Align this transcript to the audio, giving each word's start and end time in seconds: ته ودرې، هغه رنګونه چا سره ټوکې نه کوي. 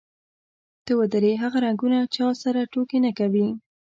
ته 0.85 0.91
ودرې، 0.99 1.33
هغه 1.43 1.57
رنګونه 1.65 1.99
چا 2.15 2.27
سره 2.43 2.69
ټوکې 2.71 2.97
نه 3.05 3.11
کوي. 3.17 3.47